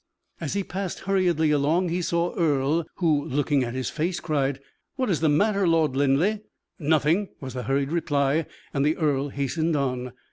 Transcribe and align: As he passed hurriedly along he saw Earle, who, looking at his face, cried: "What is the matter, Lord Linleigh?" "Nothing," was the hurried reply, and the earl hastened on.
As 0.39 0.53
he 0.53 0.63
passed 0.63 1.01
hurriedly 1.01 1.51
along 1.51 1.89
he 1.89 2.01
saw 2.01 2.33
Earle, 2.33 2.87
who, 2.95 3.23
looking 3.23 3.63
at 3.63 3.75
his 3.75 3.91
face, 3.91 4.19
cried: 4.19 4.59
"What 4.95 5.11
is 5.11 5.19
the 5.19 5.29
matter, 5.29 5.67
Lord 5.67 5.95
Linleigh?" 5.95 6.39
"Nothing," 6.79 7.29
was 7.39 7.53
the 7.53 7.61
hurried 7.69 7.91
reply, 7.91 8.47
and 8.73 8.83
the 8.83 8.97
earl 8.97 9.29
hastened 9.29 9.75
on. 9.75 10.13